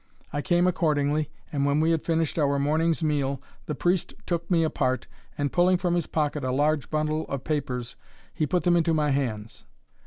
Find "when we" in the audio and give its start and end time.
1.63-1.91